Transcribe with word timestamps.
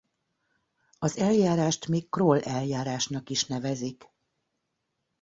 Az 0.99 1.17
eljárást 1.17 1.87
még 1.87 2.09
Kroll-eljárásnak 2.09 3.29
is 3.29 3.45
nevezik. 3.45 4.09